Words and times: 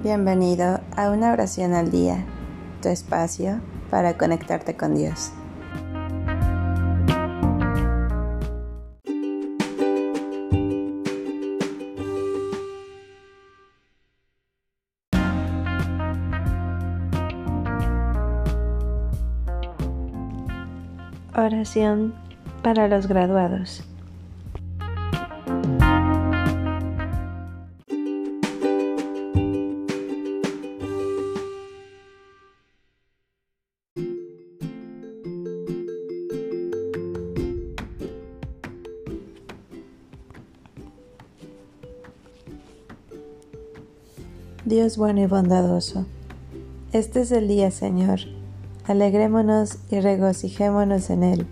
Bienvenido 0.00 0.80
a 0.96 1.10
una 1.10 1.32
oración 1.32 1.74
al 1.74 1.90
día, 1.90 2.24
tu 2.80 2.88
espacio 2.88 3.60
para 3.90 4.16
conectarte 4.16 4.76
con 4.76 4.94
Dios. 4.94 5.32
Oración 21.34 22.14
para 22.62 22.86
los 22.86 23.08
graduados. 23.08 23.82
Dios 44.68 44.98
bueno 44.98 45.22
y 45.22 45.26
bondadoso, 45.26 46.04
este 46.92 47.22
es 47.22 47.32
el 47.32 47.48
día, 47.48 47.70
Señor. 47.70 48.20
Alegrémonos 48.86 49.78
y 49.90 49.98
regocijémonos 49.98 51.08
en 51.08 51.22
él. 51.22 51.46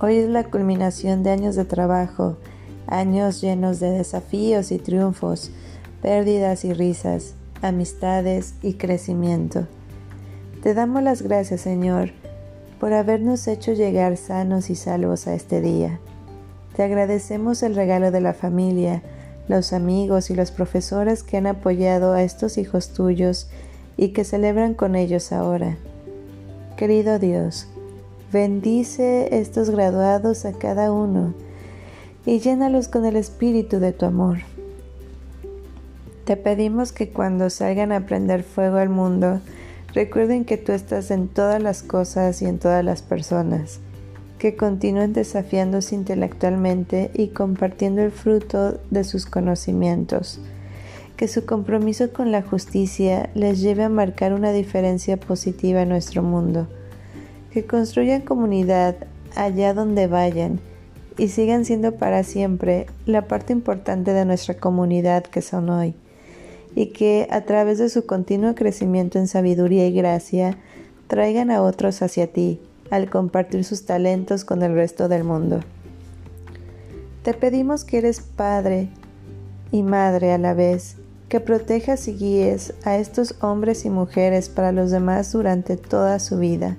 Hoy 0.00 0.16
es 0.16 0.30
la 0.30 0.44
culminación 0.44 1.22
de 1.22 1.30
años 1.30 1.56
de 1.56 1.66
trabajo, 1.66 2.38
años 2.86 3.42
llenos 3.42 3.80
de 3.80 3.90
desafíos 3.90 4.72
y 4.72 4.78
triunfos, 4.78 5.50
pérdidas 6.00 6.64
y 6.64 6.72
risas, 6.72 7.34
amistades 7.60 8.54
y 8.62 8.74
crecimiento. 8.74 9.66
Te 10.62 10.72
damos 10.72 11.02
las 11.02 11.20
gracias, 11.20 11.60
Señor, 11.60 12.12
por 12.80 12.94
habernos 12.94 13.46
hecho 13.46 13.74
llegar 13.74 14.16
sanos 14.16 14.70
y 14.70 14.74
salvos 14.74 15.26
a 15.26 15.34
este 15.34 15.60
día. 15.60 16.00
Te 16.76 16.82
agradecemos 16.82 17.62
el 17.62 17.74
regalo 17.74 18.10
de 18.10 18.22
la 18.22 18.32
familia, 18.32 19.02
los 19.48 19.72
amigos 19.72 20.30
y 20.30 20.34
los 20.34 20.50
profesores 20.50 21.22
que 21.22 21.36
han 21.36 21.46
apoyado 21.46 22.12
a 22.12 22.22
estos 22.22 22.58
hijos 22.58 22.90
tuyos 22.90 23.48
y 23.96 24.08
que 24.08 24.24
celebran 24.24 24.74
con 24.74 24.94
ellos 24.94 25.32
ahora. 25.32 25.76
Querido 26.76 27.18
Dios, 27.18 27.66
bendice 28.32 29.38
estos 29.40 29.70
graduados 29.70 30.44
a 30.44 30.52
cada 30.52 30.92
uno 30.92 31.34
y 32.24 32.38
llénalos 32.38 32.88
con 32.88 33.04
el 33.04 33.16
espíritu 33.16 33.78
de 33.78 33.92
tu 33.92 34.06
amor. 34.06 34.38
Te 36.24 36.36
pedimos 36.36 36.92
que 36.92 37.10
cuando 37.10 37.50
salgan 37.50 37.92
a 37.92 38.06
prender 38.06 38.44
fuego 38.44 38.78
al 38.78 38.88
mundo, 38.88 39.40
recuerden 39.92 40.44
que 40.44 40.56
tú 40.56 40.72
estás 40.72 41.10
en 41.10 41.28
todas 41.28 41.60
las 41.60 41.82
cosas 41.82 42.40
y 42.42 42.46
en 42.46 42.58
todas 42.58 42.84
las 42.84 43.02
personas 43.02 43.80
que 44.42 44.56
continúen 44.56 45.12
desafiándose 45.12 45.94
intelectualmente 45.94 47.12
y 47.14 47.28
compartiendo 47.28 48.02
el 48.02 48.10
fruto 48.10 48.80
de 48.90 49.04
sus 49.04 49.24
conocimientos, 49.24 50.40
que 51.16 51.28
su 51.28 51.46
compromiso 51.46 52.12
con 52.12 52.32
la 52.32 52.42
justicia 52.42 53.30
les 53.36 53.60
lleve 53.60 53.84
a 53.84 53.88
marcar 53.88 54.32
una 54.32 54.50
diferencia 54.50 55.16
positiva 55.16 55.82
en 55.82 55.90
nuestro 55.90 56.24
mundo, 56.24 56.66
que 57.52 57.66
construyan 57.66 58.22
comunidad 58.22 58.96
allá 59.36 59.74
donde 59.74 60.08
vayan 60.08 60.58
y 61.16 61.28
sigan 61.28 61.64
siendo 61.64 61.94
para 61.94 62.24
siempre 62.24 62.86
la 63.06 63.28
parte 63.28 63.52
importante 63.52 64.12
de 64.12 64.24
nuestra 64.24 64.54
comunidad 64.54 65.22
que 65.22 65.40
son 65.40 65.70
hoy, 65.70 65.94
y 66.74 66.86
que 66.86 67.28
a 67.30 67.42
través 67.42 67.78
de 67.78 67.88
su 67.88 68.06
continuo 68.06 68.56
crecimiento 68.56 69.20
en 69.20 69.28
sabiduría 69.28 69.86
y 69.86 69.92
gracia 69.92 70.58
traigan 71.06 71.52
a 71.52 71.62
otros 71.62 72.02
hacia 72.02 72.26
ti 72.26 72.58
al 72.90 73.08
compartir 73.10 73.64
sus 73.64 73.84
talentos 73.84 74.44
con 74.44 74.62
el 74.62 74.74
resto 74.74 75.08
del 75.08 75.24
mundo. 75.24 75.60
Te 77.22 77.34
pedimos 77.34 77.84
que 77.84 77.98
eres 77.98 78.20
Padre 78.20 78.88
y 79.70 79.82
Madre 79.82 80.32
a 80.32 80.38
la 80.38 80.54
vez, 80.54 80.96
que 81.28 81.40
protejas 81.40 82.08
y 82.08 82.14
guíes 82.14 82.74
a 82.84 82.96
estos 82.96 83.36
hombres 83.40 83.84
y 83.84 83.90
mujeres 83.90 84.48
para 84.48 84.72
los 84.72 84.90
demás 84.90 85.32
durante 85.32 85.76
toda 85.76 86.18
su 86.18 86.38
vida. 86.38 86.76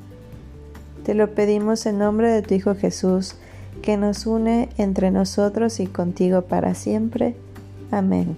Te 1.03 1.13
lo 1.13 1.33
pedimos 1.33 1.85
en 1.85 1.97
nombre 1.97 2.31
de 2.31 2.41
tu 2.41 2.53
Hijo 2.53 2.75
Jesús, 2.75 3.35
que 3.81 3.97
nos 3.97 4.25
une 4.25 4.69
entre 4.77 5.11
nosotros 5.11 5.79
y 5.79 5.87
contigo 5.87 6.43
para 6.43 6.75
siempre. 6.75 7.35
Amén. 7.91 8.37